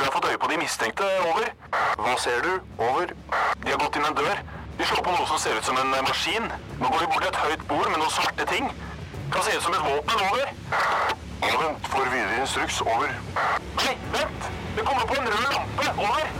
[0.00, 1.06] tror jeg har fått øye på de mistenkte.
[1.28, 1.48] Over.
[2.00, 2.52] Hva ser du?
[2.80, 3.10] Over.
[3.64, 4.38] De har gått inn en dør.
[4.78, 6.46] De slår på noe som ser ut som en eh, maskin.
[6.80, 8.70] Nå går de bort til et høyt bord med noen svarte ting.
[9.34, 10.22] Kan se ut som et våpen.
[10.30, 10.54] Over.
[11.44, 11.90] Ja, vent.
[11.92, 12.80] Får videre instruks.
[12.86, 13.12] Over.
[13.76, 14.48] Nei, vent!
[14.78, 15.92] Det kommer på en rød lampe.
[16.06, 16.32] Over.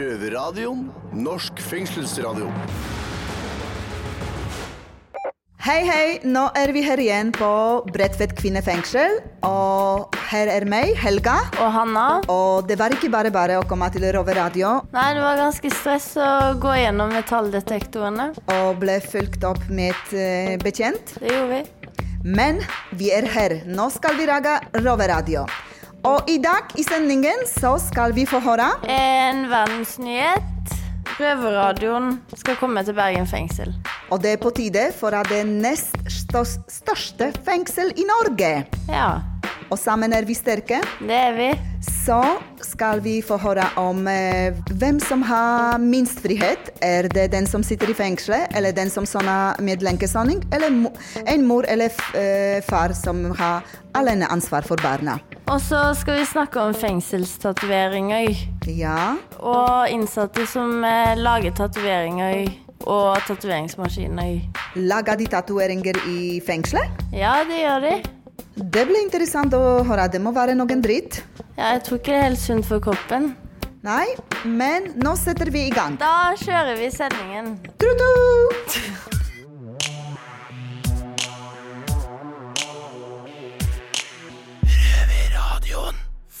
[0.00, 0.88] Røverradioen.
[1.12, 2.50] Norsk fengselsradio.
[5.62, 6.06] Hei, hei!
[6.26, 7.46] Nå er vi her igjen på
[7.94, 9.20] Bredtvet kvinnefengsel.
[9.46, 11.34] Og her er meg, Helga.
[11.60, 12.06] Og Hanna?
[12.32, 16.08] Og det var ikke bare bare å komme til Rover-radio Nei, det var ganske stress
[16.16, 16.28] å
[16.62, 18.30] gå gjennom metalldetektorene.
[18.54, 21.16] og ble fulgt opp med et uh, bekjent.
[21.20, 21.98] Det gjorde vi.
[22.24, 22.62] Men
[22.96, 23.58] vi er her.
[23.66, 25.44] Nå skal vi lage Rover-radio.
[26.08, 30.78] Og i dag i sendingen så skal vi få høre En verdensnyhet.
[31.12, 33.74] Røverradioen skal komme til Bergen fengsel.
[34.10, 38.54] Og det er på tide for at det nest største fengsel i Norge.
[38.88, 39.20] Ja,
[39.72, 40.82] Og sammen er vi sterke.
[41.00, 41.50] det er vi.
[42.04, 42.18] Så
[42.62, 46.68] skal vi få høre om eh, hvem som har minst frihet.
[46.84, 50.68] Er det den som sitter i fengselet, eller den som soner med lenkesoning, eller
[51.26, 53.62] en mor eller eh, far som har
[53.96, 55.16] aleneansvar for barna?
[55.48, 58.36] Og så skal vi snakke om fengselstatoveringer.
[58.66, 62.50] Ja, Og innsatte som eh, lager tatoveringer
[62.86, 64.40] og tatoveringsmaskiner.
[64.76, 67.06] lager de tatoveringer i fengselet?
[67.12, 67.94] Ja, det gjør de.
[68.52, 70.10] Det blir interessant å høre.
[70.12, 71.22] Det må være noen dritt.
[71.56, 73.32] Ja, jeg tror ikke det er helt sunt for kroppen.
[73.82, 74.12] Nei,
[74.44, 75.96] men nå setter vi i gang.
[75.98, 77.56] Da kjører vi sendingen.
[77.80, 78.12] Tru-tu!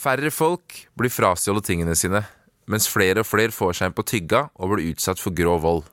[0.02, 2.24] Færre folk blir frastjålet tingene sine,
[2.66, 5.84] mens flere og flere får seg en på tygga og blir utsatt for grov vold.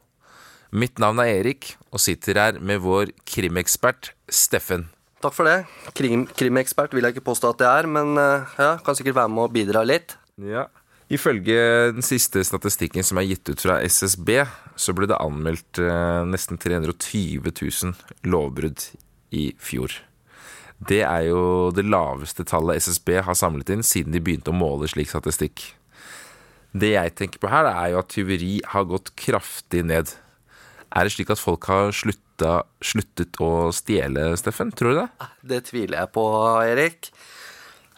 [0.73, 4.89] Mitt navn er Erik, og sitter her med vår krimekspert Steffen.
[5.19, 5.57] Takk for det.
[5.97, 9.33] Krim, krimekspert vil jeg ikke påstå at jeg er, men eh, ja, kan sikkert være
[9.35, 10.15] med å bidra litt.
[10.39, 10.69] Ja.
[11.11, 14.43] Ifølge den siste statistikken som er gitt ut fra SSB,
[14.79, 18.85] så ble det anmeldt eh, nesten 320 000 lovbrudd
[19.35, 19.97] i fjor.
[20.79, 21.41] Det er jo
[21.75, 25.65] det laveste tallet SSB har samlet inn siden de begynte å måle slik statistikk.
[26.71, 30.13] Det jeg tenker på her, er jo at tyveri har gått kraftig ned.
[30.95, 34.71] Er det slik at folk har slutta, sluttet å stjele, Steffen?
[34.73, 35.09] Tror du det?
[35.51, 36.23] Det tviler jeg på,
[36.65, 37.11] Erik.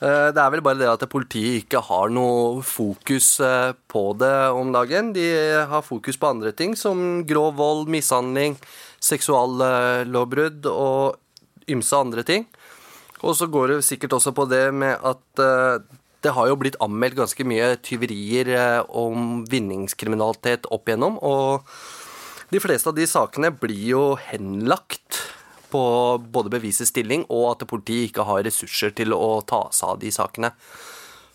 [0.02, 4.34] Eh, Det er vel bare det at politiet ikke har noe fokus eh, på det
[4.52, 5.13] om dagen.
[5.13, 5.28] De
[5.69, 8.57] har fokus på andre ting, som grov vold, mishandling,
[9.00, 11.18] seksuallovbrudd og
[11.69, 12.47] ymse andre ting.
[13.22, 15.79] Og så går det sikkert også på det med at eh,
[16.22, 21.66] det har jo blitt anmeldt ganske mye tyverier om vinningskriminalitet opp igjennom, og
[22.51, 25.22] de fleste av de sakene blir jo henlagt
[25.72, 25.81] på
[26.19, 30.12] både bevisets stilling og at politiet ikke har ressurser til å ta seg av de
[30.12, 30.50] sakene.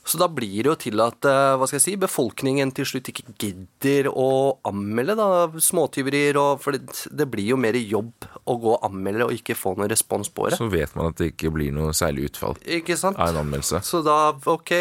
[0.06, 3.08] Så da blir det jo til at eh, hva skal jeg si, befolkningen til slutt
[3.10, 4.26] ikke gidder å
[4.68, 5.26] anmelde da,
[5.58, 6.36] småtyverier.
[6.38, 8.12] og- For det, det blir jo mer jobb
[8.46, 10.58] å gå og anmelde og ikke få noen respons på det.
[10.60, 13.18] Så vet man at det ikke blir noe særlig utfall Ikke sant?
[13.18, 13.82] av en anmeldelse.
[13.82, 14.76] Så da, ok,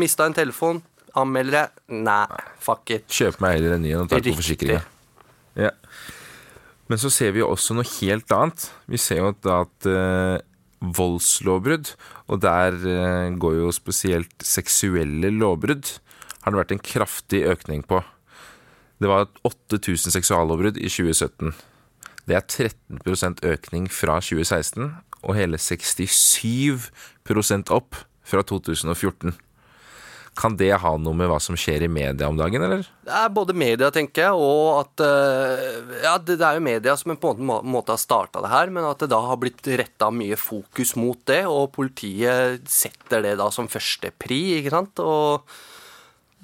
[0.00, 0.80] mista en telefon,
[1.14, 1.70] anmelder jeg?
[2.00, 2.26] Nei,
[2.58, 3.04] fuck it.
[3.12, 4.80] Kjøp meg heller en ny en og ta på forsikringa.
[5.58, 5.72] Ja.
[6.90, 8.66] Men så ser vi jo også noe helt annet.
[8.90, 10.38] Vi ser jo da at eh,
[10.84, 11.94] voldslovbrudd,
[12.28, 15.86] og der eh, går jo spesielt seksuelle lovbrudd,
[16.44, 18.02] har det vært en kraftig økning på.
[19.00, 21.54] Det var 8000 seksuallovbrudd i 2017.
[22.28, 24.92] Det er 13% økning fra 2016,
[25.24, 27.94] og hele 67% opp
[28.24, 29.32] fra 2014.
[30.34, 32.82] Kan det ha noe med hva som skjer i media om dagen, eller?
[33.06, 37.14] Det er både media, tenker jeg, og at eh, Ja, det, er jo media som
[37.14, 40.38] på en måte har starta det her, men at det da har blitt retta mye
[40.40, 45.04] fokus mot det, og politiet setter det da som første pri, ikke sant.
[45.04, 45.46] Og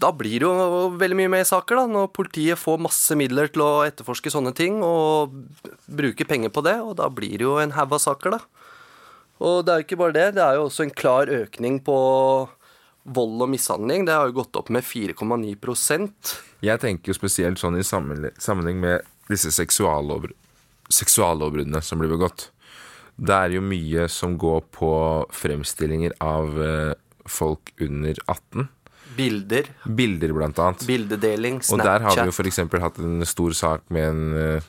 [0.00, 3.66] da blir det jo veldig mye mer saker, da, når politiet får masse midler til
[3.66, 5.34] å etterforske sånne ting, og
[5.90, 8.40] bruker penger på det, og da blir det jo en haug av saker, da.
[9.40, 11.98] Og det er jo ikke bare det, det er jo også en klar økning på
[13.04, 14.04] vold og mishandling.
[14.06, 19.06] Det har jo gått opp med 4,9% Jeg tenker jo spesielt sånn i sammenheng med
[19.30, 20.34] disse seksuallovbr-
[20.90, 22.48] seksuallovbruddene som blir begått.
[23.20, 24.90] Det er jo mye som går på
[25.32, 26.92] fremstillinger av eh,
[27.28, 28.68] folk under 18.
[29.16, 30.84] Bilder, Bilder, blant annet.
[30.86, 32.82] bildedeling, Og der har vi jo Snapchat, f.eks.
[32.84, 34.68] hatt en stor sak med en, eh,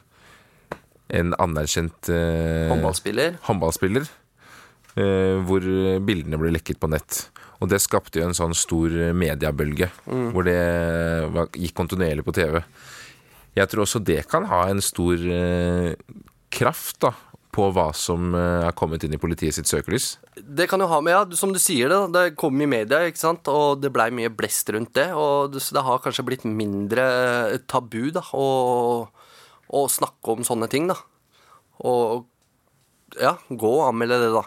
[1.22, 3.38] en anerkjent eh, håndballspiller.
[3.48, 4.10] håndballspiller,
[4.98, 5.62] eh, hvor
[6.04, 7.28] bildene ble lekket på nett.
[7.62, 9.92] Og det skapte jo en sånn stor mediebølge,
[10.34, 10.58] hvor det
[11.36, 12.58] var, gikk kontinuerlig på TV.
[13.58, 15.92] Jeg tror også det kan ha en stor eh,
[16.54, 17.12] kraft da,
[17.52, 20.14] på hva som eh, er kommet inn i politiet sitt søkelys?
[20.40, 23.22] Det kan jo ha med, ja, som du sier det, det kom i media, ikke
[23.22, 26.48] sant, og det blei mye blest rundt det, og det, så det har kanskje blitt
[26.48, 27.06] mindre
[27.72, 28.48] tabu, da, å,
[29.68, 30.96] å snakke om sånne ting, da.
[31.84, 32.24] Og
[33.20, 34.46] ja, gå og anmelde det, da.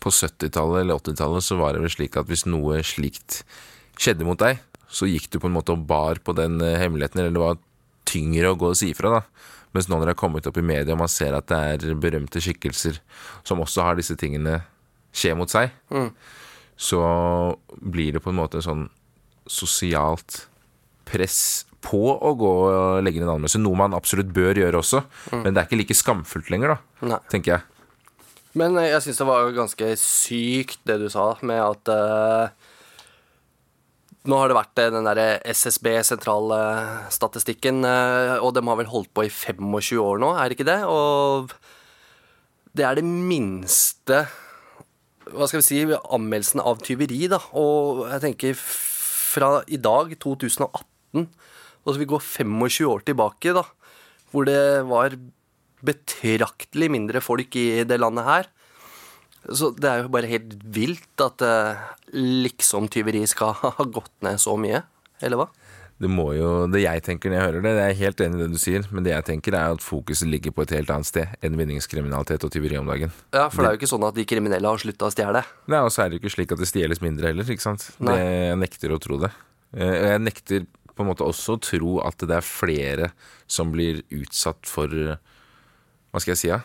[0.00, 3.42] På 70-tallet eller 80-tallet så var det vel slik at hvis noe slikt
[4.00, 7.20] skjedde mot deg, så gikk du på en måte og bar på den eh, hemmeligheten,
[7.20, 7.58] eller det var
[8.10, 9.50] tyngre å gå og si ifra, da.
[9.76, 11.58] Mens nå når det har kommet opp i media, og man ser at det
[11.90, 12.96] er berømte skikkelser
[13.46, 14.56] som også har disse tingene
[15.14, 15.70] skje mot seg,
[16.80, 17.02] så
[17.78, 18.82] blir det på en måte en sånn
[19.50, 20.46] sosialt
[21.10, 23.60] press på å gå og legge inn en anmeldelse.
[23.62, 25.04] Noe man absolutt bør gjøre også,
[25.36, 27.20] men det er ikke like skamfullt lenger, da, Nei.
[27.32, 27.79] tenker jeg.
[28.58, 32.68] Men eh, jeg syns det var ganske sykt det du sa, med at uh,
[34.28, 39.12] Nå har det vært eh, den derre SSB, sentralstatistikken, uh, og de har vel holdt
[39.16, 40.80] på i 25 år nå, er det ikke det?
[40.90, 41.54] Og
[42.76, 44.24] det er det minste
[45.30, 47.38] Hva skal vi si anmeldelsen av tyveri, da.
[47.58, 51.26] Og jeg tenker fra i dag, 2018,
[51.80, 53.62] og så vi går 25 år tilbake, da,
[54.34, 55.14] hvor det var
[55.86, 58.48] betraktelig mindre folk i det landet her.
[59.48, 64.40] Så det er jo bare helt vilt at eh, liksom tyveri skal ha gått ned
[64.42, 64.82] så mye,
[65.24, 65.48] eller hva?
[66.00, 68.38] Det må jo, det jeg tenker når jeg hører det, det er jeg helt enig
[68.38, 70.92] i det du sier, men det jeg tenker er at fokuset ligger på et helt
[70.94, 73.12] annet sted enn vinningskriminalitet og tyveri om dagen.
[73.36, 75.42] Ja, For det er jo ikke sånn at de kriminelle har slutta å stjele.
[75.68, 77.84] Nei, Og så er det jo ikke slik at det stjeles mindre heller, ikke sant.
[78.00, 79.28] Det, jeg nekter å tro det.
[79.76, 80.64] Eh, Jeg nekter
[80.96, 83.10] på en måte også å tro at det er flere
[83.44, 84.88] som blir utsatt for
[86.10, 86.60] Hva skal jeg si, ja?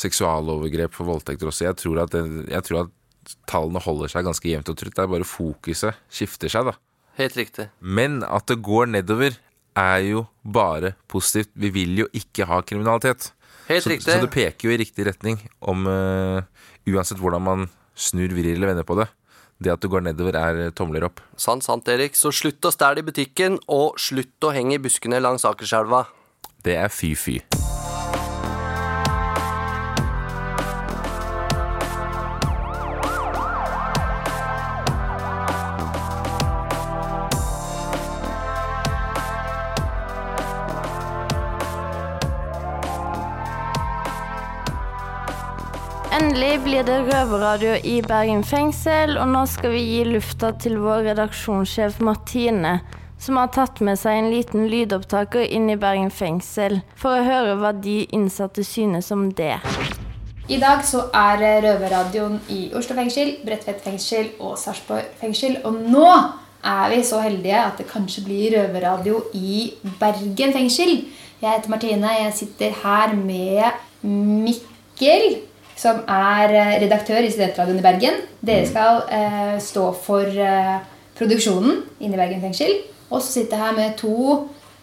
[0.00, 1.66] Seksualovergrep for voldtekter også.
[1.68, 4.96] Jeg tror at, jeg tror at tallene holder seg ganske jevnt og trutt.
[4.96, 6.76] Det er bare fokuset skifter seg, da.
[7.20, 7.68] Helt riktig.
[7.80, 9.36] Men at det går nedover,
[9.78, 11.52] er jo bare positivt.
[11.54, 13.30] Vi vil jo ikke ha kriminalitet.
[13.68, 14.10] Helt så, riktig.
[14.10, 16.42] så det peker jo i riktig retning om uh,
[16.90, 19.06] Uansett hvordan man snur, vrir eller vender på det.
[19.60, 21.20] Det at du går nedover, er eh, tomler opp.
[21.36, 22.16] Sant, sant, Erik.
[22.16, 26.06] Så slutt å stjele i butikken, og slutt å henge i buskene langs Akerselva.
[26.64, 27.42] Det er fy-fy.
[46.80, 51.98] Blir det røverradio i Bergen fengsel, og nå skal vi gi lufta til vår redaksjonssjef
[52.00, 52.78] Martine,
[53.20, 57.58] som har tatt med seg en liten lydopptaker inn i Bergen fengsel, for å høre
[57.60, 59.58] hva de innsatte synes om det.
[60.48, 65.58] I dag så er Røverradioen i Oslo fengsel, Bredtvet fengsel og Sarpsborg fengsel.
[65.68, 66.08] Og nå
[66.64, 69.66] er vi så heldige at det kanskje blir røverradio i
[70.00, 70.96] Bergen fengsel.
[71.42, 72.16] Jeg heter Martine.
[72.22, 73.68] Jeg sitter her med
[74.00, 75.42] Mikkel,
[75.80, 78.22] som er eh, redaktør i Studentradioen i Bergen.
[78.44, 80.78] Dere skal eh, stå for eh,
[81.18, 82.82] produksjonen inne i Bergen fengsel.
[83.10, 84.16] Og så sitter jeg her med to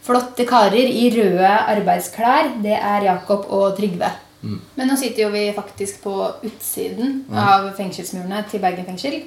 [0.08, 2.56] flotte karer i røde arbeidsklær.
[2.64, 4.10] Det er Jakob og Trygve.
[4.48, 6.14] Men nå sitter jo vi faktisk på
[6.46, 9.18] utsiden av fengselsmurene til Bergen fengsel.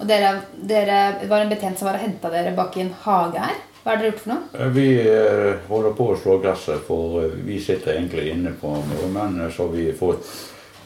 [0.00, 3.44] Og dere, dere var en betjent som var og henta dere bak i en hage
[3.44, 3.60] her.
[3.84, 4.70] Hva har dere gjort for noe?
[4.72, 9.44] Vi eh, holder på å slå gresset, for eh, vi sitter egentlig inne på morgenen.
[9.52, 10.24] Så har vi fått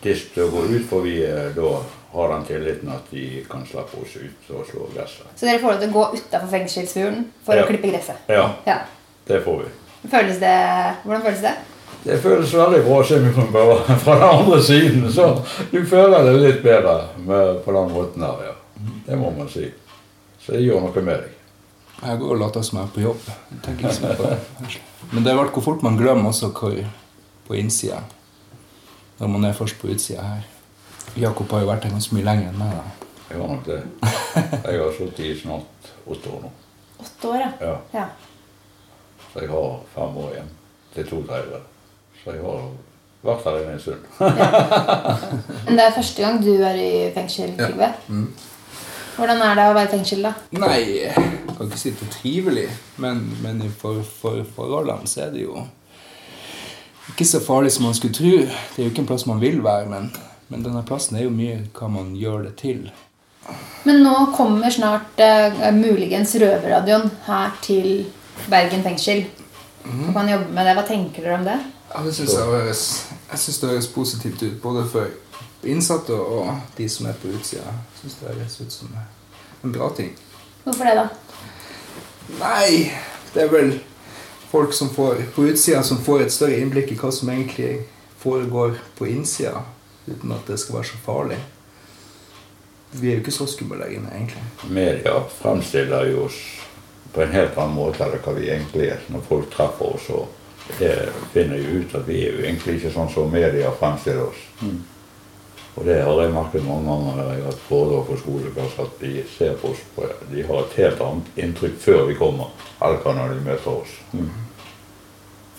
[0.02, 1.70] til å gå ut, for vi eh, da
[2.12, 5.26] har den tilliten at de kan slappe oss ut og slå gresset.
[5.36, 7.64] Så dere får lov til å gå utafor fengselsmuren for Ja.
[7.64, 8.16] å klippe gresset?
[8.28, 8.78] Ja, Ja.
[9.26, 10.08] det får vi.
[10.08, 10.54] Føles det,
[11.04, 11.54] hvordan føles det?
[12.04, 13.18] Det føles veldig bra å se
[14.04, 15.42] fra den andre siden, så
[15.72, 18.54] du føler det litt bedre med, på den måten her, ja.
[19.06, 19.66] Det må man si.
[20.40, 21.34] Så det gjør noe med deg.
[22.06, 23.20] Jeg går og later som jeg er på jobb.
[23.50, 24.38] Jeg tenker ikke på det.
[25.12, 26.76] Men det er vel hvor fort man glemmer også hvor
[27.48, 27.98] på innsida.
[29.18, 30.46] Når man er først på utsida her.
[31.18, 32.74] Jakob har jo vært her ganske mye lenger enn meg.
[32.76, 33.08] da.
[33.28, 33.78] Jeg har nok det.
[34.64, 36.50] Jeg har sittet i snart åtte år nå.
[37.02, 37.50] Åtte år, ja.
[37.60, 37.78] Ja.
[37.94, 38.04] ja.
[39.32, 40.52] Så jeg har fem år igjen
[40.94, 41.64] til to tredjedeler.
[42.22, 42.68] Så jeg har
[43.28, 44.06] vært her inne en stund.
[45.66, 47.90] Men det er første gang du er i fengsel, Trygve.
[49.18, 50.32] Hvordan er det å være i fengsel, da?
[50.62, 51.14] Nei, jeg
[51.58, 52.68] kan ikke si det er trivelig,
[53.02, 55.64] men, men for, for forholdene så er det jo
[57.12, 58.36] ikke så farlig som man skulle tro.
[58.44, 60.10] Det er jo ikke en plass man vil være, men,
[60.48, 62.88] men denne plassen er jo mye hva man gjør det til.
[63.88, 68.06] Men nå kommer snart eh, muligens Røverradioen her til
[68.50, 69.24] Bergen fengsel.
[69.84, 70.12] Mm.
[70.12, 70.74] kan jobbe med det.
[70.76, 71.56] Hva tenker dere om det?
[71.94, 72.82] Ja, det synes jeg, høres,
[73.30, 75.06] jeg synes det høres positivt ut, både for
[75.64, 77.64] innsatte og de som er på utsida.
[77.64, 78.98] Jeg synes det høres ut som
[79.64, 80.12] en bra ting.
[80.64, 81.06] Hvorfor det, da?
[82.38, 82.90] Nei,
[83.34, 83.72] det er vel
[84.50, 87.84] folk som får på utsida som får et større innblikk i hva som egentlig
[88.18, 89.62] foregår på innsida,
[90.06, 91.38] uten at det skal være så farlig.
[92.90, 94.42] Vi er jo ikke så skumle inne egentlig.
[94.72, 96.38] Media fremstiller jo oss
[97.12, 99.02] på en helt annen måte enn hva vi egentlig er.
[99.12, 100.24] Når folk treffer oss, så
[100.78, 100.94] det
[101.32, 104.46] finner jo ut at vi er jo egentlig ikke sånn som media fremstiller oss.
[105.78, 109.02] Og det har jeg merket mange ganger når jeg har hatt foredrag på skoleklasse, at
[109.04, 112.48] de ser på oss på De har et helt annet inntrykk før vi kommer,
[112.82, 113.92] eller når de møter oss.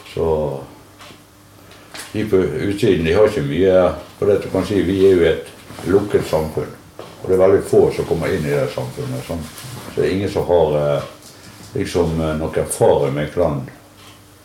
[0.10, 0.26] Så
[2.12, 3.78] de på utsiden de har ikke mye
[4.18, 6.72] For det du kan si, vi er jo et lukket samfunn.
[7.22, 9.24] Og det er veldig få som kommer inn i det samfunnet.
[9.24, 9.46] Sånn.
[9.94, 11.06] Så det er ingen som har eh,
[11.78, 13.62] liksom eh, noe erfaring med hvordan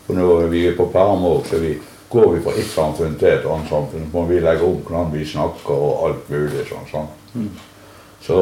[0.05, 1.73] For når vi er på perm òg, så vi,
[2.09, 4.09] går vi fra ett samfunn til et annet samfunn.
[4.13, 6.87] Må vi legge om hvordan vi snakker og alt mulig sånn.
[6.91, 7.49] sånn.
[8.25, 8.37] Så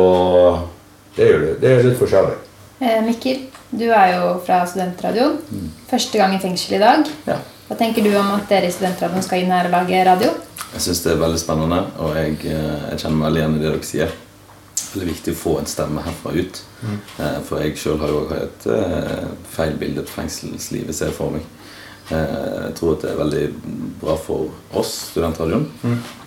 [1.15, 2.38] det er jo det er litt forskjellig.
[2.84, 5.39] Eh, Mikkel, du er jo fra Studentradioen.
[5.89, 7.08] Første gang i fengsel i dag.
[7.29, 7.39] Ja.
[7.67, 10.34] Hva tenker du om at dere i Studentradioen skal inn her og lage radio?
[10.74, 13.63] Jeg syns det er veldig spennende, og jeg, eh, jeg kjenner meg veldig igjen i
[13.63, 14.13] det dere sier.
[14.93, 16.60] Det er viktig å få en stemme herfra ut.
[16.84, 16.98] Mm.
[17.48, 21.34] For jeg sjøl har jo også et eh, feil bilde på fengselslivet ser jeg for
[21.34, 21.46] meg.
[22.12, 23.44] Eh, Jeg tror at det er veldig
[24.02, 25.70] bra for oss, studentradioen,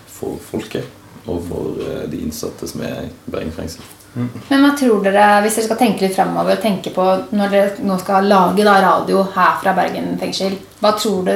[0.07, 0.85] for folket
[1.27, 3.83] og for eh, de innsatte som er i Bergen fengsel.
[4.17, 7.03] Men hva tror dere, hvis dere skal tenke litt fremover og tenke på
[7.37, 11.35] når dere nå skal lage da radio her fra Bergen fengsel, hva tror du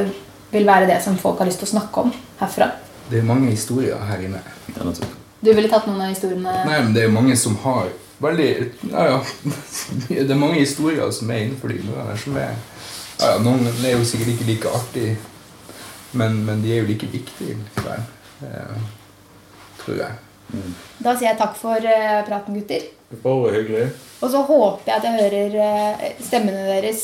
[0.51, 2.71] vil være det som folk har lyst til å snakke om herfra?
[3.11, 4.41] Det er mange historier her inne.
[4.71, 4.87] Ja.
[5.41, 7.89] Du ville tatt noen av historiene Nei, men det er jo mange som har
[8.21, 8.49] veldig
[8.91, 9.21] Ja, ja.
[10.09, 12.55] Det er mange historier som er innenfor de murene som er
[13.21, 15.09] ja, ja, Noen er jo sikkert ikke like artig,
[16.17, 18.01] men, men de er jo like viktige likevel.
[18.43, 18.75] Eh,
[19.83, 20.11] tror jeg.
[20.99, 22.81] Da sier jeg takk for uh, praten, gutter.
[23.23, 23.85] Bare hyggelig.
[24.21, 27.03] Og så håper jeg at jeg hører uh, stemmene deres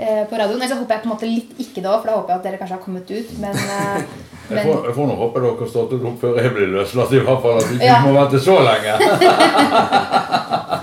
[0.00, 0.58] uh, på radioen.
[0.58, 2.40] Eller så håper jeg på en måte litt ikke det òg, for da håper jeg
[2.40, 3.32] at dere kanskje har kommet ut.
[3.44, 4.02] Men, eh,
[4.52, 7.20] Jeg men får, jeg får nå håpe dere startet opp før jeg blir løslatt, i
[7.24, 7.60] hvert fall.
[7.62, 8.00] At ikke Ja.
[8.02, 8.92] må vente så lenge.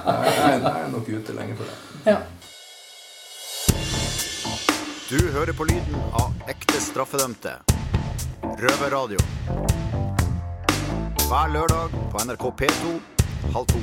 [0.07, 1.75] nei, jeg er nok ute lenge for det.
[2.13, 2.15] ja.
[5.09, 7.55] Du hører på lyden av ekte straffedømte.
[8.61, 9.17] Røverradio.
[11.23, 12.91] Hver lørdag på NRK P2
[13.55, 13.81] halv to.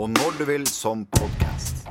[0.00, 1.84] Og når du vil som podkast.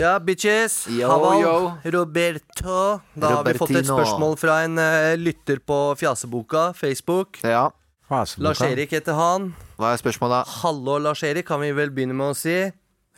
[0.00, 0.86] Ja, bitches.
[0.88, 1.44] Yo, Haval.
[1.44, 1.54] yo.
[1.98, 2.80] Roberto.
[3.12, 4.00] Da har vi fått et Robertino.
[4.00, 7.44] spørsmål fra en eh, lytter på Fjaseboka, Facebook.
[7.44, 7.68] Ja.
[8.08, 9.52] Lars-Erik heter han.
[9.76, 10.48] Hva er spørsmålet?
[10.64, 12.62] Hallo, Lars-Erik, kan vi vel begynne med å si.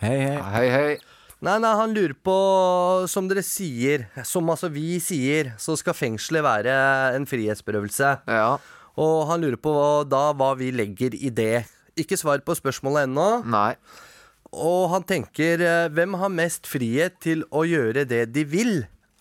[0.03, 0.97] Hei, hei.
[1.45, 2.35] Nei, nei, han lurer på,
[3.11, 6.77] som dere sier, som altså vi sier, så skal fengselet være
[7.19, 8.15] en frihetsberøvelse.
[8.33, 8.55] Ja.
[9.01, 9.75] Og han lurer på
[10.09, 11.67] da hva vi legger i det.
[12.01, 13.29] Ikke svar på spørsmålet ennå.
[13.51, 13.75] Nei.
[14.55, 18.75] Og han tenker eh, hvem har mest frihet til å gjøre det de vil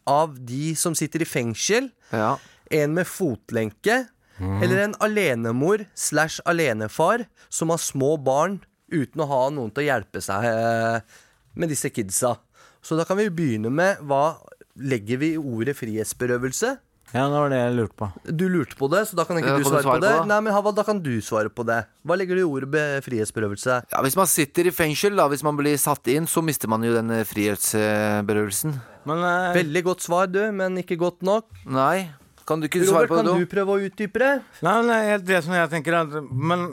[0.09, 1.89] av de som sitter i fengsel?
[2.13, 2.35] Ja.
[2.71, 4.05] En med fotlenke?
[4.43, 7.21] Eller en alenemor slash alenefar
[7.53, 8.57] som har små barn
[8.91, 11.21] uten å ha noen til å hjelpe seg eh,
[11.55, 12.35] med disse kidsa?
[12.83, 14.35] Så da kan vi begynne med hva
[14.79, 16.73] legger vi i ordet frihetsberøvelse?
[17.13, 18.07] Ja, det var det jeg lurte på.
[18.33, 20.13] Du lurte på det, så da kan ikke Ja, du svare, du svare på det.
[20.17, 20.25] på?
[20.31, 21.75] Nei, men Havald, da kan du svare på det.
[22.09, 23.75] Hva legger du i ordet frihetsberøvelse?
[23.91, 26.81] Ja, Hvis man sitter i fengsel, da, hvis man blir satt inn, så mister man
[26.87, 28.73] jo den eh, frihetsberøvelsen.
[29.05, 31.45] Men eh, Veldig godt svar, du, men ikke godt nok.
[31.69, 32.09] Nei.
[32.49, 34.31] Kan du ikke svare Robert, på kan det, du prøve å utdype det?
[34.65, 36.65] Nei, men det er helt det som jeg tenker at Men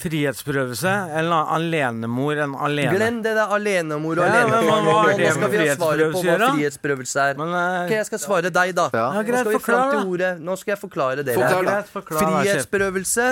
[0.00, 4.82] frihetsberøvelse eller alenemor en alene Glem det det er alenemor og Ja, alenefar.
[4.86, 7.40] Nå det skal vi ha svaret på hva frihetsberøvelse er.
[7.40, 8.88] Men, eh, Ok, jeg skal svare deg, da.
[8.92, 9.06] Ja.
[9.14, 10.32] Ja, Nå skal vi til ordet.
[10.40, 11.36] Nå skal jeg forklare dere.
[11.40, 11.64] Forklare.
[11.70, 12.44] Greit, forklare.
[12.44, 13.28] Frihetsberøvelse,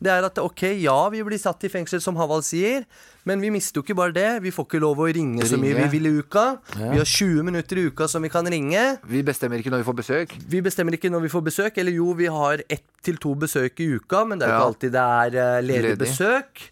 [0.00, 2.84] det er at ok, ja, vi blir satt i fengsel, som Havald sier,
[3.30, 4.26] men vi mister jo ikke bare det.
[4.44, 6.44] Vi får ikke lov å ringe så mye vi vil i uka.
[6.76, 8.82] Vi har 20 minutter i uka som vi kan ringe.
[9.06, 10.34] Vi bestemmer ikke når vi får besøk.
[10.50, 11.78] Vi bestemmer ikke når vi får besøk.
[11.82, 14.60] Eller jo, vi har ett til to besøk i uka, men det er jo Ja.
[14.60, 15.98] ikke alltid det er eh, ledig Ledig.
[16.04, 16.68] besøk.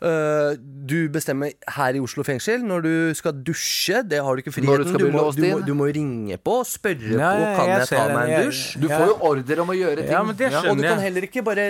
[0.00, 0.54] Uh,
[0.88, 3.98] du bestemmer her i Oslo fengsel når du skal dusje.
[4.08, 6.64] Det har du ikke Når du Du, må, du, må, du må ringe på og
[6.64, 8.80] spørre Ja, på kan jeg jeg ta meg en Jeg- dusj.
[8.80, 10.10] Du får jo ordre om å gjøre ting.
[10.16, 11.66] Ja, men det Og du kan heller ikke bare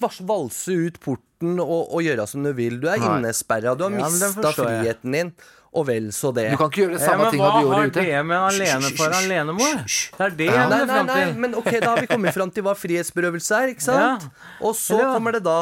[0.00, 1.22] valse ut porten
[1.58, 2.78] og, og gjøre som du vil.
[2.82, 3.10] Du er Nei.
[3.18, 3.74] innesperra.
[3.78, 5.32] Du har Ja, mista friheten din.
[5.74, 6.44] Og vel så det.
[6.54, 8.02] Du kan ikke gjøre det samme ja, ting hva du gjorde har ute.
[8.06, 9.80] det med alenefar og alenemor?
[9.88, 11.32] Det er det jeg Nei, nei, fram nei, til.
[11.42, 14.28] men ok, da har vi kommet fram til hva frihetsberøvelse er, ikke sant?
[14.28, 14.44] Ja.
[14.62, 15.08] Og så ja.
[15.16, 15.56] kommer det da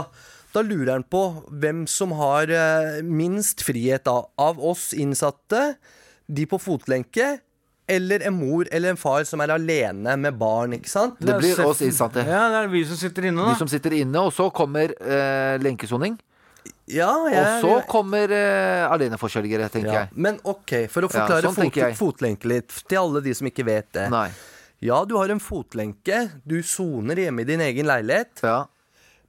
[0.53, 5.63] Da lurer han på hvem som har eh, minst frihet av, av oss innsatte,
[6.29, 7.39] de på fotlenke,
[7.91, 11.17] eller en mor eller en far som er alene med barn, ikke sant?
[11.19, 12.23] Det blir oss innsatte.
[12.29, 13.55] Ja, det er vi som sitter inne, da.
[13.55, 16.19] Vi som sitter inne, og så kommer eh, lenkesoning.
[16.93, 20.01] Ja, Og jeg, så kommer eh, aleneforsørgere, tenker ja.
[20.05, 20.15] jeg.
[20.15, 23.67] Men ok, for å Ja, forklare sånn fot, fotlenke litt til alle de som ikke
[23.67, 24.09] vet det.
[24.13, 24.29] Nei.
[24.83, 26.25] Ja, du har en fotlenke.
[26.43, 28.43] Du soner hjemme i din egen leilighet.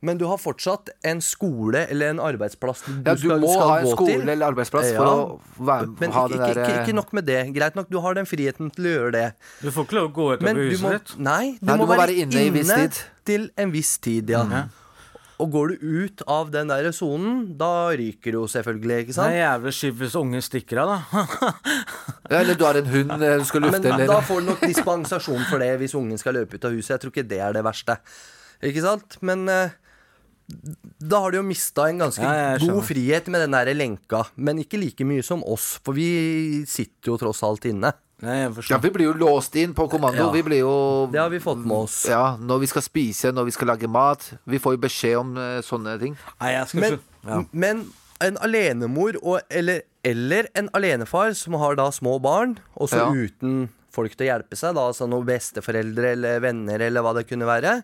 [0.03, 3.69] Men du har fortsatt en skole eller en arbeidsplass du, Ja, du skal, må skal
[3.69, 4.29] ha en skole til.
[4.33, 7.39] eller arbeidsplass for å være- Men ha ikke, der, ikke, eh, ikke nok med det.
[7.55, 9.25] Greit nok, du har den friheten til å gjøre det.
[9.63, 11.17] Du får ikke lov å gå ut av huset ditt.
[11.19, 13.03] nei, du Nei, må, du må være, være inne i viss tid.
[13.25, 14.43] til en viss tid, ja.
[15.41, 19.15] Og går du ut av den der sonen, da ryker du jo selvfølgelig, ikke Det
[19.15, 19.31] sant?
[19.33, 21.23] er jævlig skift hvis ungen stikker av, da.
[22.31, 24.45] Ja, eller du har en hund eh, du skal lufte, Men eller da får du
[24.51, 26.93] nok dispensasjon for det hvis ungen skal løpe ut av huset.
[26.95, 27.97] Jeg tror ikke det er det verste.
[28.63, 29.17] Ikke sant?
[29.21, 29.69] Men eh,
[30.99, 34.25] da har du jo mista en ganske Ja, god frihet med den der lenka.
[34.35, 37.93] Men ikke like mye som oss, for vi sitter jo tross alt inne.
[38.23, 40.29] Ja, vi blir jo låst inn på kommando.
[40.29, 40.31] Ja.
[40.31, 40.75] Vi blir jo
[41.11, 42.05] Det har vi fått med oss.
[42.07, 44.29] Ja, når vi skal spise, når vi skal lage mat.
[44.47, 46.15] Vi får jo beskjed om uh, sånne ting.
[46.39, 47.41] Nei, jeg skal Men, ja.
[47.51, 47.83] men
[48.23, 53.09] en alenemor og, eller, eller en alenefar som har da små barn, også Ja.
[53.11, 57.27] uten folk til å hjelpe seg, da, altså noen besteforeldre eller venner eller hva det
[57.29, 57.81] kunne være.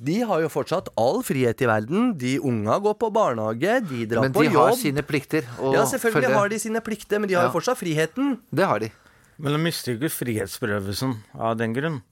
[0.00, 2.12] De har jo fortsatt all frihet i verden.
[2.18, 4.68] De unga går på barnehage, de drar Men på de jobb.
[4.68, 5.42] har sine plikter.
[5.58, 6.34] ja, selvfølgelig følge.
[6.38, 7.50] har de sine plikter, men de har Ja.
[7.50, 8.38] jo fortsatt friheten.
[8.54, 8.92] Det har de.
[9.38, 12.02] Men de mister jo ikke frihetsberøvelsen av den grunn.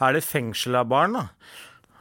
[0.00, 1.28] Er det fengsel av barn, da?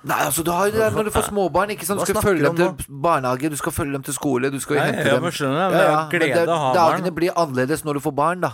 [0.05, 1.69] Nei, altså du har jo det når du får småbarn.
[1.71, 1.99] Ikke sant?
[1.99, 4.85] Du skal følge dem til barnehage, du skal følge dem til skole, du skal Nei,
[4.91, 5.23] hente jeg dem.
[5.23, 6.09] må skjønne det, men ja, ja.
[6.11, 7.15] men det, å ha dagene barn.
[7.15, 8.53] blir annerledes når du får barn, da.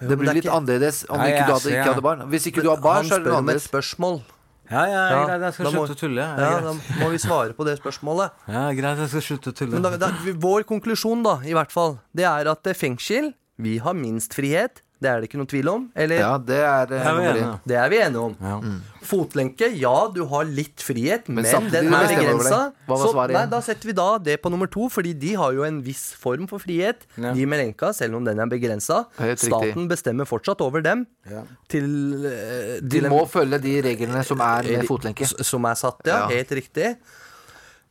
[0.00, 2.20] Det blir det litt ikke- annerledes om Nei, ikke du hadde, ikke hadde barn.
[2.30, 3.68] Hvis ikke du har barn, så er det spør noe om et annerledes.
[3.70, 4.22] spørsmål.
[4.70, 6.22] Ja, ja, Ja, greit, jeg skal da må- slutte å tulle.
[6.22, 6.64] Ja, Ja, greit.
[6.64, 8.30] da må vi svare på det spørsmålet.
[8.48, 9.72] ja, greit, jeg skal slutte å tulle.
[9.72, 13.78] Men da, da, vår konklusjon, da, i hvert fall, det er at eh, fengsel Vi
[13.78, 14.80] har minst frihet.
[15.02, 15.84] Det er det ikke noe tvil om.
[15.98, 17.42] Eller Ja, det er eh, Jeg er nummer enig.
[17.48, 17.60] én.
[17.72, 18.36] Det er vi enige om.
[18.40, 18.56] Ja.
[19.02, 22.58] Fotlenke, ja, du har litt frihet, men, samtidig den er bestemmer begrensa.
[22.62, 22.86] deg.
[22.86, 23.50] Hva var Så svaret nei, igjen?
[23.50, 26.46] da setter vi da det på nummer to, fordi de har jo en viss form
[26.50, 27.02] for frihet.
[27.18, 27.32] Ja.
[27.34, 29.00] De med lenka, selv om den er begrensa.
[29.18, 29.50] Helt riktig.
[29.50, 31.04] Staten bestemmer fortsatt over dem.
[31.28, 31.42] Ja.
[31.68, 31.84] Til,
[32.30, 35.26] eh, De til en- må følge de reglene som er med fotlenke.
[35.26, 36.20] s- Som er satt, ja.
[36.22, 36.28] Ja.
[36.28, 36.96] Helt riktig.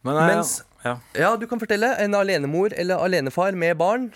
[0.03, 0.95] Men, nei, Mens- ja.
[1.13, 1.91] Ja, du kan fortelle.
[1.99, 4.11] En alenemor eller alenefar med barn.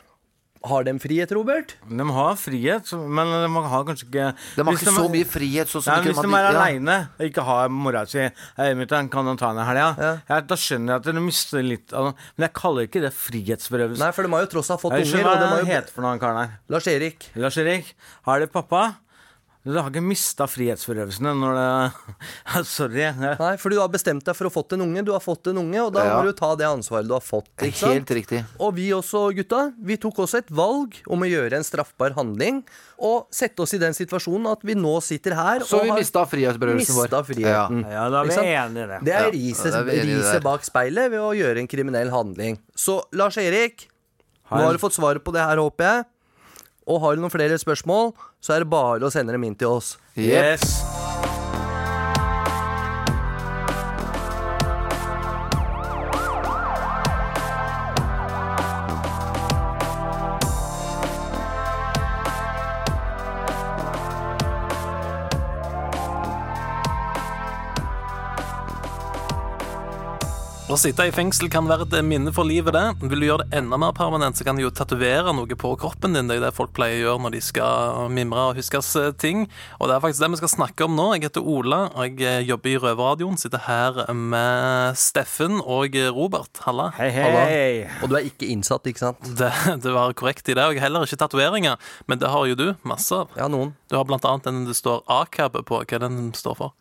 [0.65, 1.75] Har de frihet, Robert?
[1.85, 5.71] De har frihet, men de har kanskje ikke De har Hvis ikke så mye frihet.
[5.71, 6.51] Sånn som ikke hvis de er ja.
[6.55, 8.23] aleine og ikke har mora si
[8.57, 9.87] Hei, mutter'n, kan de ta henne i helga?
[10.01, 10.11] Ja.
[10.31, 12.11] Ja, da skjønner jeg at de mister litt av.
[12.35, 14.01] Men jeg kaller ikke det frihetsberøvelse.
[14.03, 15.31] Nei, for de har jo tross alt fått Jeg unger.
[15.45, 16.53] De hva heter for noe, han karen her.
[16.73, 17.29] Lars Erik.
[17.39, 17.93] Lars Erik,
[18.29, 18.87] har det pappa?
[19.65, 23.07] Du har ikke mista frihetsberøvelsene når det Sorry.
[23.17, 25.01] Nei, for du har bestemt deg for å fått en unge.
[25.07, 26.19] Du har fått en unge, og da Ja.
[26.19, 27.49] må du ta det ansvaret du har fått.
[27.57, 27.95] ikke sant?
[27.97, 28.43] Helt riktig.
[28.61, 32.61] Og vi også, gutta, vi tok også et valg om å gjøre en straffbar handling.
[33.01, 36.27] Og sette oss i den situasjonen at vi nå sitter her Så og vi mista
[36.29, 37.09] frihetsberøvelsen vår.
[37.25, 37.81] friheten.
[37.89, 39.01] Ja, da er vi enige i det.
[39.09, 40.39] Det er riset, der.
[40.45, 42.59] bak speilet ved å gjøre en kriminell handling.
[42.77, 43.89] Så Lars Erik,
[44.45, 44.59] Hei.
[44.61, 46.05] nå har du fått svaret på det her, håper jeg.
[46.85, 49.73] Og har du noen flere spørsmål, så er det bare å sende dem inn til
[49.77, 49.95] oss.
[50.17, 50.79] Yes.
[70.75, 73.07] Å sitte i fengsel kan være et minne for livet, det.
[73.07, 76.17] Vil du gjøre det enda mer permanent, så kan du jo tatovere noe på kroppen
[76.17, 76.27] din.
[76.27, 79.45] Det er det folk pleier å gjøre når de skal mimre og huskes eh, ting.
[79.79, 81.05] Og det er faktisk det vi skal snakke om nå.
[81.13, 83.37] Jeg heter Ola, og jeg eh, jobber i Røverradioen.
[83.39, 86.59] Sitter her med Steffen og Robert.
[86.65, 86.89] Halla.
[86.97, 87.69] Hei, hei.
[88.01, 89.29] Og du er ikke innsatt, ikke sant?
[89.39, 89.53] Det,
[89.85, 90.65] det var korrekt i det.
[90.65, 91.79] Og heller ikke tatoveringer,
[92.11, 92.65] men det har jo du.
[92.83, 93.31] Masse av.
[93.39, 93.71] Ja, noen.
[93.87, 95.79] Du har blant annet den det står ACAB på.
[95.85, 96.75] Hva er den står for?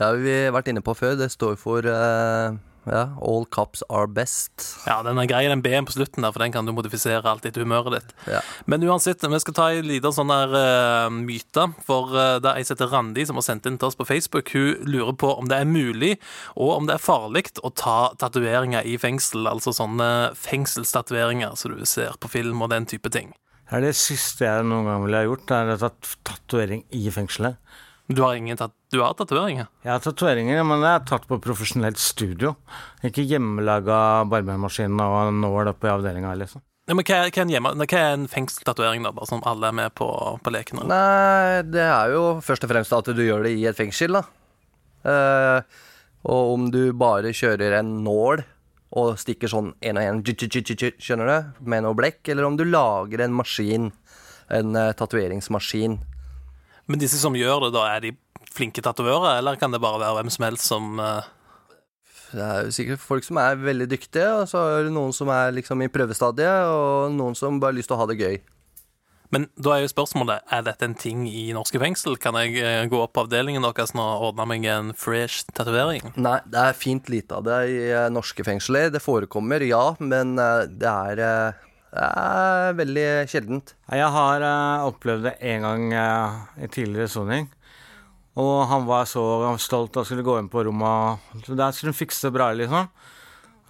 [0.00, 1.18] Det har vi vært inne på før.
[1.20, 4.62] Det står for eh, ja, All cops are best.
[4.86, 7.46] Ja, den er grei, den B-en på slutten der, for den kan du modifisere alt
[7.48, 8.12] etter humøret ditt.
[8.30, 8.42] Ja.
[8.70, 11.66] Men uansett, vi skal ta en liten sånn der uh, myte.
[11.86, 14.06] For uh, det er ei som heter Randi, som har sendt inn til oss på
[14.06, 14.52] Facebook.
[14.54, 16.12] Hun lurer på om det er mulig,
[16.54, 19.48] og om det er farlig, å ta tatoveringer i fengsel.
[19.50, 23.34] Altså sånne fengselstatoveringer som du ser på film og den type ting.
[23.66, 25.48] Det er det siste jeg noen gang ville ha gjort.
[25.50, 27.58] Det er å tatt tatovering i fengselet.
[28.06, 29.66] Du har ingen tatt, du har tatoveringer?
[29.82, 32.54] Jeg har tatoveringer, men det er tatt på profesjonelt studio.
[33.06, 36.62] Ikke hjemmelaga barbermaskin og nål oppe i avdelinga, liksom.
[36.86, 39.10] Ja, men hva, er- hva, er en hjemme, hva er en fengselstatovering, da?
[39.10, 40.06] Bare sånn alle er med på,
[40.38, 40.84] på leken?
[40.84, 40.92] eller?
[40.94, 44.22] Nei, det er jo først og fremst at du gjør det i et fengsel, da.
[45.06, 45.82] Eh,
[46.30, 48.44] og om du bare kjører en nål
[48.96, 53.24] og stikker sånn en og en, skjønner du, med noe blekk, eller om du lager
[53.24, 53.90] en maskin,
[54.46, 55.98] en uh, tatoveringsmaskin.
[56.86, 58.12] Men disse som gjør det, da, er de
[58.56, 61.32] flinke tatovører, eller kan det bare være hvem som helst som uh...
[62.26, 65.30] Det er jo sikkert folk som er veldig dyktige, og så er det noen som
[65.30, 68.34] er liksom i prøvestadiet, og noen som bare har lyst til å ha det gøy.
[69.34, 72.18] Men da er jo spørsmålet er dette en ting i norske fengsel.
[72.22, 76.12] Kan jeg eh, gå opp på avdelingen deres og ordne meg en fresh tatovering?
[76.18, 78.90] Nei, det er fint lite av det i eh, norske fengsler.
[78.94, 81.24] Det forekommer, ja, men det er,
[81.94, 83.74] det er veldig sjeldent.
[83.92, 87.48] Jeg har uh, opplevd det en gang uh, i tidligere soning.
[88.36, 89.22] Og han var så
[89.62, 91.22] stolt og skulle gå inn på rommet.
[91.46, 92.90] så Der skulle han fikse bra, liksom.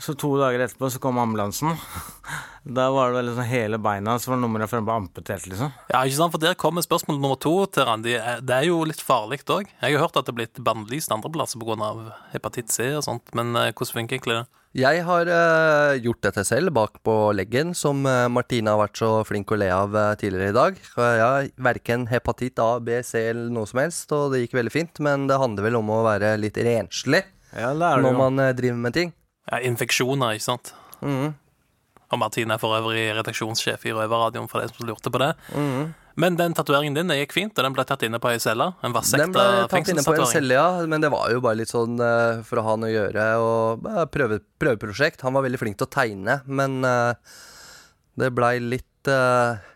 [0.02, 1.76] Så to dager etterpå så kom ambulansen.
[2.66, 5.70] Da var det liksom hele beina som var nummeret fremme amputert, liksom.
[5.92, 6.34] Ja, ikke sant?
[6.34, 8.16] For Der kommer spørsmål nummer to til Randi.
[8.42, 9.70] Det er jo litt farlig òg.
[9.78, 11.92] Jeg har hørt at det er blitt bannlyst andreplasser pga.
[12.32, 13.30] hepatitt C og sånt.
[13.38, 14.46] Men eh, hvordan funker egentlig det?
[14.76, 19.22] Jeg har uh, gjort dette selv bak på leggen, som uh, Martine har vært så
[19.24, 20.82] flink å le av uh, tidligere i dag.
[20.82, 24.74] Jeg har verken hepatitt A, B, C eller noe som helst, og det gikk veldig
[24.74, 25.00] fint.
[25.06, 27.22] Men det handler vel om å være litt renslig
[27.54, 29.16] Ja, når man driver med ting.
[29.46, 30.74] Ja, Infeksjoner, ikke sant?
[31.00, 31.36] Mhm.
[32.12, 35.32] Og Martine er for øvrig redaksjonssjef i Røverradioen, for de som lurte på det.
[35.54, 35.94] Mm.
[36.16, 38.70] Men den tatoveringen din det gikk fint, og den ble tatt inne på ei celle?
[38.86, 40.86] En Den ble tatt inne på en celle, ja.
[40.88, 43.84] Men det var jo bare litt sånn uh, for å ha noe å gjøre og
[43.84, 45.26] bare prøve, prøveprosjekt.
[45.26, 47.12] Han var veldig flink til å tegne, men uh,
[48.16, 49.66] det blei litt eh,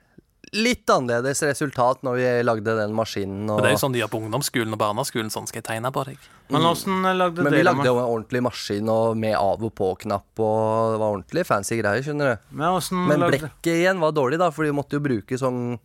[0.50, 3.44] Litt annerledes resultat når vi lagde den maskinen.
[3.46, 3.60] Og...
[3.60, 5.30] Men det er jo sånn de gjør på ungdomsskolen og barneskolen.
[5.30, 6.24] Sånn skal jeg tegne på deg.
[6.50, 10.26] Men åssen lagde Men vi lagde jo en ordentlig maskin og med av og på-knapp,
[10.42, 12.50] og det var ordentlig fancy greier, skjønner du.
[12.50, 15.78] Men, Men lagde- blekket igjen var dårlig, da, for de måtte jo bruke sånn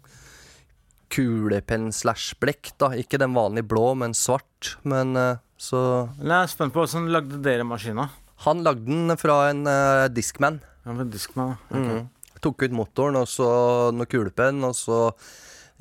[1.14, 2.90] kulepenn slash blekk, da.
[2.98, 4.76] Ikke den vanlige blå, men svart.
[4.84, 8.10] Men eh, så Jeg er spent på åssen lagde dere maskina?
[8.46, 10.60] Han lagde den fra en uh, Discman.
[10.84, 11.80] Ja, fra Discman, ja.
[11.80, 12.15] Ok.
[12.46, 13.48] Tok ut motoren, og så
[13.96, 15.00] noe kulepenn, og så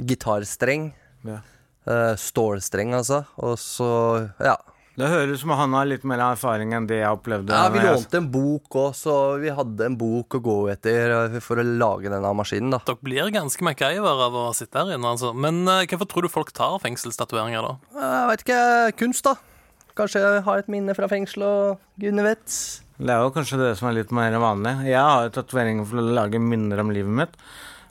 [0.00, 0.92] gitarstreng.
[1.28, 1.42] Ja.
[1.84, 3.26] Uh, Stålstreng, altså.
[3.44, 3.88] Og så,
[4.40, 4.56] ja.
[4.94, 7.50] Det høres ut som han har litt mer erfaring enn det jeg opplevde.
[7.50, 11.40] Ja, Vi lånte en bok òg, så vi hadde en bok å gå etter eh,
[11.42, 12.70] for å lage denne maskinen.
[12.76, 15.32] da Dere blir ganske MacGyver av å sitte her inne, altså.
[15.34, 17.98] Men uh, hvorfor tror du folk tar fengselstatueringer, da?
[17.98, 18.60] Jeg vet ikke.
[19.02, 19.34] Kunst, da.
[19.98, 22.54] Kanskje jeg har et minne fra fengsel og gudene vet.
[22.98, 24.74] Det er jo kanskje det som er litt mer vanlig.
[24.86, 27.34] Jeg har jo tatoveringer for å lage minner om livet mitt.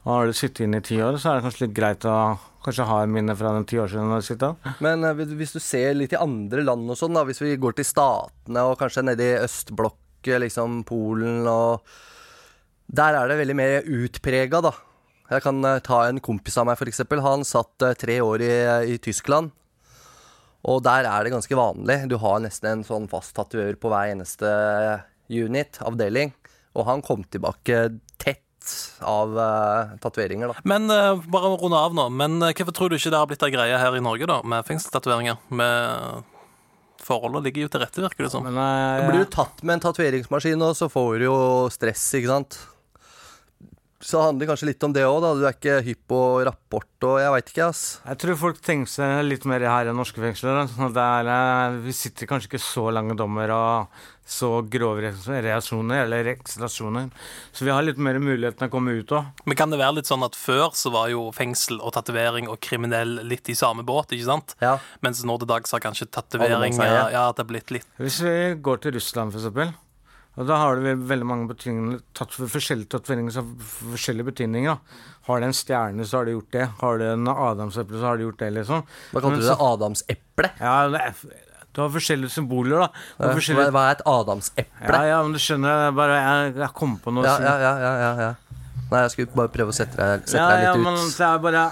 [0.03, 2.15] Og har du sittet inne i ti år, så er det kanskje litt greit å
[2.63, 4.55] kanskje ha en minne fra den ti år siden du sitter.
[4.83, 7.75] Men eh, hvis- du ser litt i andre land og sånn, da, hvis vi går
[7.75, 11.81] til Statene og kanskje nede i østblokket, liksom Polen og
[12.93, 14.71] Der er det veldig mer utprega, da.
[15.31, 17.21] Jeg kan eh, ta en kompis av meg, eksempel.
[17.23, 19.51] Han satt eh, tre år i, i Tyskland.
[20.63, 21.97] Og der er det ganske vanlig.
[22.11, 24.49] Du har nesten en sånn fast tatuør på hver eneste
[25.27, 26.31] unit, avdeling.
[26.73, 27.85] Og han kom tilbake
[28.21, 28.39] tett
[29.03, 30.63] av uh, tatoveringer, da.
[30.67, 32.07] Men uh, bare runde av nå.
[32.15, 34.39] Men uh, hvorfor tror du ikke det har blitt ei greie her i Norge, da,
[34.47, 35.41] med fengselstatoveringer?
[35.51, 36.29] Med
[37.03, 38.45] Forholdet ligger jo til rette, virker det som.
[38.47, 41.39] Du blir du tatt med en tatoveringsmaskin, og så får du jo
[41.73, 42.59] stress, ikke sant.
[44.03, 45.33] Så det handler kanskje litt om det òg, da.
[45.37, 47.83] Du er ikke hypp på rapport og jeg veit ikke, ass.
[48.03, 50.59] Jeg tror folk tenker seg litt mer her enn norske fengsler.
[50.59, 50.65] da.
[50.71, 56.23] Sånn det eh, vi sitter kanskje ikke så lange dommer og så grove reaksjoner, eller
[56.23, 57.09] reaksjoner.
[57.51, 59.43] Så vi har litt mer mulighet til å komme ut òg.
[59.43, 62.61] Men kan det være litt sånn at før så var jo fengsel og tatovering og
[62.63, 64.55] kriminell litt i samme båt, ikke sant?
[64.63, 64.77] Ja.
[65.03, 68.35] Mens nå til dags har kanskje tatovering ja, at det har blitt litt Hvis vi
[68.63, 69.75] går til Russland, for eksempel,
[70.37, 74.73] og da har du veldig mange betydninger tatt forskjellige tatoveringer som har forskjellige betydninger.
[74.73, 75.01] da.
[75.27, 76.65] Har du en stjerne, så har du gjort det.
[76.81, 78.81] Har du en adamseple, så har du gjort det, liksom.
[79.13, 79.57] Hva kalte du det?
[79.67, 80.49] Adamseple?
[80.59, 81.13] Ja, det er,
[81.73, 82.89] du har forskjellige symboler, da.
[83.19, 84.65] Ja, forskjellige- Hva, er et adamseple?
[84.89, 87.55] Ja, ja, men du skjønner, jeg bare jeg, jeg kom på noe Ja, som- ja,
[87.61, 88.33] ja, ja, ja, ja.
[88.91, 91.17] Nei, jeg skulle bare prøve å sette deg, sette ja, deg ja, litt men ut.
[91.17, 91.63] det bare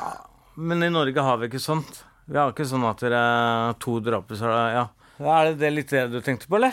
[0.57, 2.03] Men i Norge har vi ikke sånt.
[2.27, 4.87] Vi har ikke sånn at dere to draper, så ja.
[5.19, 6.71] Er det, det litt det du tenkte på, eller?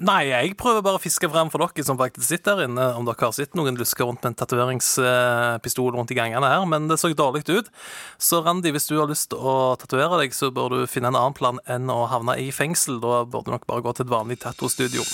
[0.00, 3.04] Nei, jeg prøver bare å fiske frem for dere som faktisk sitter her inne, om
[3.04, 6.96] dere har sett noen lusker rundt med en tatoveringspistol rundt i gangene her, men det
[7.02, 7.68] så dårlig ut.
[8.16, 11.20] Så Randi, hvis du har lyst til å tatovere deg, så bør du finne en
[11.20, 12.96] annen plan enn å havne i fengsel.
[13.04, 15.04] Da burde du nok bare gå til et vanlig tattostudio.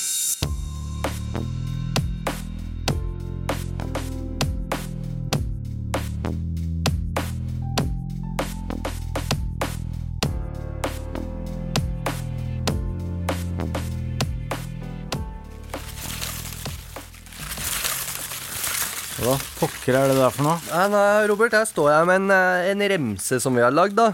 [19.27, 20.59] Hva pokker er det der for noe?
[20.71, 23.97] Nei, nei, Robert, her står jeg med en, eh, en remse som vi har lagd,
[23.99, 24.13] da.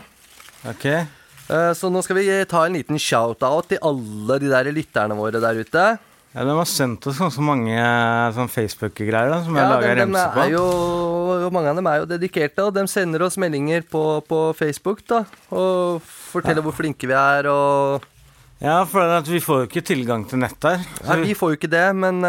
[0.71, 0.87] Ok.
[0.89, 5.41] Eh, Så nå skal vi ta en liten shout-out til alle de der lytterne våre
[5.43, 5.85] der ute.
[6.33, 7.77] Ja, De har sendt oss ganske mange
[8.33, 10.47] sånn Facebook-greier da, som Ja, jeg lager remse på.
[10.55, 15.05] jo, mange av dem er jo dedikerte, og de sender oss meldinger på, på Facebook
[15.07, 16.01] da, og
[16.33, 17.51] forteller hvor flinke vi er.
[17.53, 18.01] og...
[18.63, 20.81] Ja, for vi får jo ikke tilgang til nett der.
[21.05, 22.25] Nei, vi får jo ikke det, men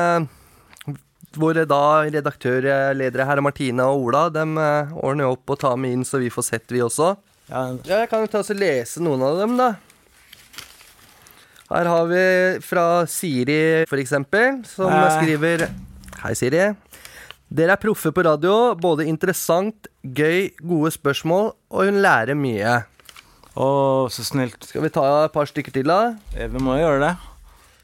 [1.39, 6.06] våre da redaktørledere her, Martine og Ola, dem eh, ordner opp og tar med inn,
[6.08, 7.15] så vi får sett, vi også.
[7.50, 9.74] Ja, jeg kan jo ta og lese noen av dem, da.
[11.74, 12.24] Her har vi
[12.62, 15.10] fra Siri, for eksempel, som Hei.
[15.17, 15.67] skriver
[16.24, 16.67] Hei, Siri.
[17.54, 18.74] Dere er proffe på radio.
[18.80, 22.80] Både interessant, gøy, gode spørsmål, og hun lærer mye.
[23.54, 23.67] Å,
[24.10, 24.65] så snilt.
[24.69, 26.15] Skal vi ta et par stykker til, da?
[26.34, 27.13] Vi må jo gjøre det.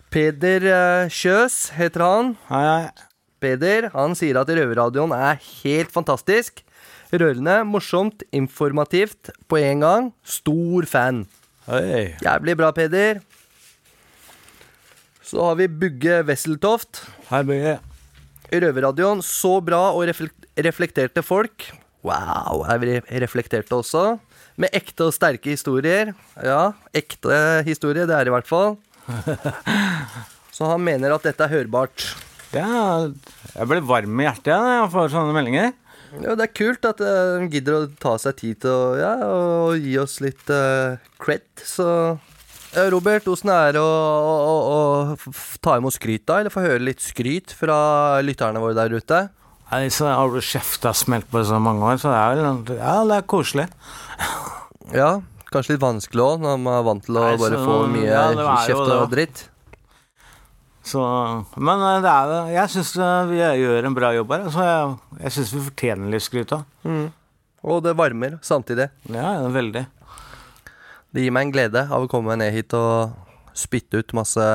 [0.09, 2.33] Peder eh, Kjøs heter han.
[2.49, 3.08] Hei, hei.
[3.39, 6.63] Peder han sier at Røverradioen er helt fantastisk.
[7.09, 10.09] Rørende, morsomt, informativt på en gang.
[10.21, 11.23] Stor fan.
[11.69, 12.15] Hei.
[12.21, 13.21] Jævlig bra, Peder.
[15.25, 17.03] Så har vi Bugge Wesseltoft.
[17.29, 17.77] Hei, Bugge.
[18.49, 21.69] Røverradioen, så bra og reflekterte folk.
[22.05, 24.17] Wow, er vi reflekterte også?
[24.59, 26.13] Med ekte og sterke historier.
[26.43, 28.77] Ja, ekte historie, det er det i hvert fall.
[30.55, 32.03] Så han mener at dette er hørbart.
[32.55, 33.09] Ja,
[33.53, 35.75] jeg ble varm i hjertet når jeg får sånne meldinger.
[36.17, 39.13] Ja, det er kult at eh, de gidder å ta seg tid til å ja,
[39.21, 41.85] å gi oss litt uh, cred, så
[42.69, 46.39] ja, Robert, åssen er det å, å, å ta imot skryt, da?
[46.41, 49.23] Eller få høre litt skryt fra lytterne våre der ute?
[49.71, 52.77] Nei, så har du kjefta smelt på det så mange år, så det er vel
[52.77, 53.67] Ja, det er koselig.
[54.93, 55.09] Ja,
[55.53, 58.23] kanskje litt vanskelig òg, når man er vant til å Nei, bare få mye ja,
[58.33, 59.43] jo kjeft og dritt.
[60.85, 61.01] Så,
[61.59, 62.93] men eh, det er, jeg syns
[63.29, 64.49] vi gjør en bra jobb her.
[64.53, 66.67] Så jeg, jeg syns vi fortjener litt skryt av.
[66.87, 67.07] Mm.
[67.69, 68.87] Og det varmer samtidig.
[69.11, 69.85] Ja, veldig.
[71.09, 73.15] Det gir meg en glede av å komme ned hit og
[73.57, 74.45] spytte ut masse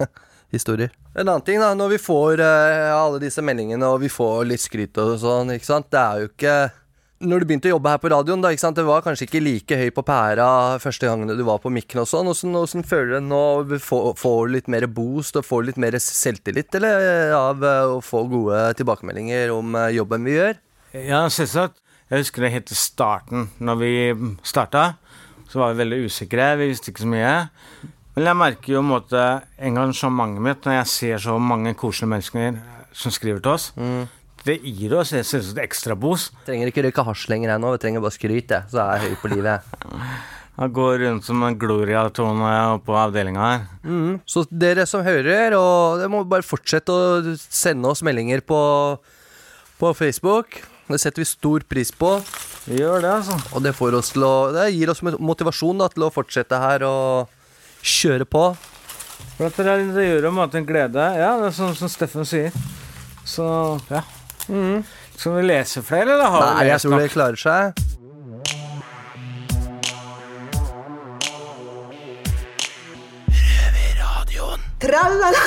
[0.54, 0.92] historier.
[1.14, 4.62] En annen ting, da, når vi får uh, alle disse meldingene og vi får litt
[4.62, 6.54] skryt og sånn, ikke sant, det er jo ikke
[7.20, 9.90] når du begynte å jobbe her på radioen, da, det var kanskje ikke like høy
[9.92, 10.46] på pæra
[10.80, 12.30] første gangene du var på mikken og sånn.
[12.32, 13.42] Åssen føler du det nå?
[14.16, 18.00] Får du litt mer boost og får litt mer selvtillit eller, eh, av eh, å
[18.04, 20.60] få gode tilbakemeldinger om eh, jobben vi gjør?
[20.96, 21.76] Ja, selvsagt.
[22.10, 23.50] Jeg husker det helt i starten.
[23.60, 23.92] Når vi
[24.42, 24.94] starta,
[25.50, 26.54] så var vi veldig usikre.
[26.58, 27.34] Vi visste ikke så mye.
[28.16, 29.26] Men jeg merker jo en måte
[29.60, 32.58] engasjementet mitt når jeg ser så mange koselige mennesker
[32.96, 33.68] som skriver til oss.
[34.40, 36.32] Det gir oss jeg synes, et ekstra boost.
[36.46, 38.68] Trenger ikke røyke hasj lenger her nå, vi trenger bare skryt, jeg.
[38.72, 39.66] Så er jeg høy på livet.
[40.60, 42.48] Jeg går rundt som en Gloria-tone
[42.84, 43.62] på avdelinga her.
[43.80, 44.18] Mm.
[44.28, 48.58] Så dere som hører, og dere må bare fortsette å sende oss meldinger på,
[49.80, 50.58] på Facebook.
[50.90, 52.12] Det setter vi stor pris på.
[52.66, 53.38] Vi gjør det, altså.
[53.54, 57.32] Og det, får oss å, det gir oss motivasjon da, til å fortsette her og
[57.80, 58.44] kjøre på.
[59.38, 61.10] For at det, det gjør jo på en en glede.
[61.22, 62.52] Ja, det er sånn som Steffen sier.
[63.24, 63.46] Så
[63.88, 64.04] ja.
[64.50, 67.86] Skal vi lese flere, eller har Nei, jeg tror det klarer seg.
[74.80, 75.44] Trallala!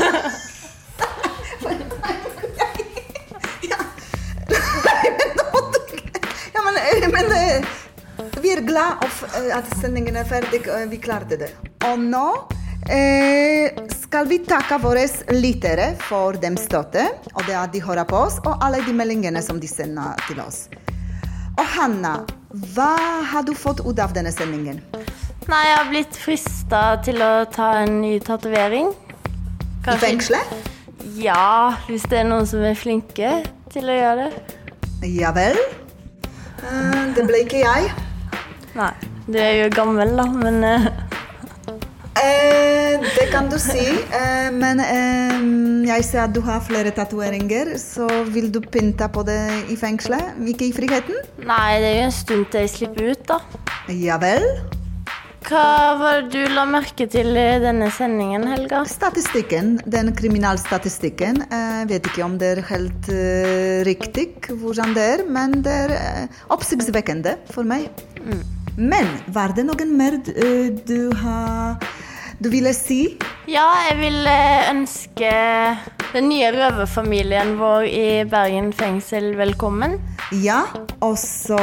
[6.54, 7.64] Ja, men, eh, men eh,
[8.42, 10.60] vi er glad for eh, at sendingen er ferdig.
[10.68, 11.52] og Vi klarte det.
[11.88, 12.26] Og nå
[12.88, 18.24] eh, skal vi takke våre lyttere for dem støtte, og det at de hører på
[18.26, 20.66] oss, og alle de meldingene som de sender til oss.
[21.58, 22.22] Og Hanna,
[22.74, 22.92] hva
[23.32, 24.80] har du fått ut av denne sendingen?
[25.50, 28.92] Nei, jeg har blitt frista til å ta en ny tatovering.
[29.82, 30.52] I fengselet?
[31.18, 33.40] Ja, hvis det er noen som er flinke
[33.72, 34.58] til å gjøre det.
[35.18, 35.58] Ja vel.
[36.62, 37.90] Eh, det ble ikke jeg.
[38.78, 38.92] Nei,
[39.26, 40.86] du er jo gammel, da, men uh...
[42.22, 42.71] Eh,
[43.02, 45.38] det kan du si, eh, men eh,
[45.88, 47.74] jeg ser at du har flere tatoveringer.
[47.80, 49.40] Så vil du pynte på det
[49.72, 51.18] i fengselet, ikke i friheten?
[51.42, 53.40] Nei, det er jo en stund til jeg slipper ut, da.
[53.90, 54.46] Ja vel.
[55.42, 58.84] Hva var det du la merke til i denne sendingen, Helga?
[58.86, 61.42] Statistikken, den kriminalstatistikken.
[61.50, 65.96] Jeg vet ikke om det er helt uh, riktig hvordan det er, men det er
[65.98, 67.90] uh, oppsiktsvekkende for meg.
[68.78, 71.82] Men var det noen mer uh, du har
[72.42, 73.04] Du ville si?
[73.46, 75.28] Ja, jeg vil eh, ønske
[76.10, 79.94] den nye røverfamilien vår i Bergen fengsel velkommen.
[80.42, 80.64] Ja,
[81.06, 81.60] og så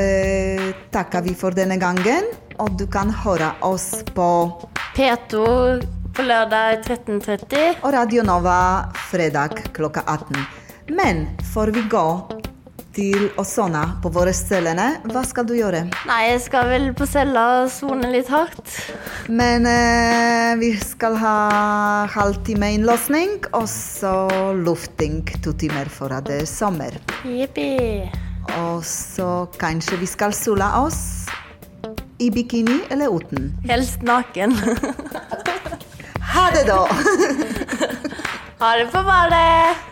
[0.00, 2.26] eh, takker vi for denne gangen.
[2.58, 4.28] Og du kan høre oss på
[4.96, 5.46] P2
[6.18, 7.84] på lørdag 13.30.
[7.84, 8.58] Og Radio Nova
[9.06, 10.42] fredag klokka 18.
[10.98, 12.41] Men får vi går
[12.92, 15.84] til å sone på våre cellene, hva skal du gjøre?
[16.08, 18.74] Nei, jeg skal vel på cella og sone litt hardt.
[19.32, 21.36] Men eh, vi skal ha
[22.12, 24.14] halvtime innlåsning, og så
[24.58, 26.98] lufting to timer for at det er sommer.
[27.24, 28.04] Jippi.
[28.58, 31.02] Og så kanskje vi skal sole oss
[32.22, 33.52] i bikini eller uten.
[33.68, 34.58] Helst naken.
[36.32, 36.84] Ha det, da!
[38.62, 39.91] Ha det på badet.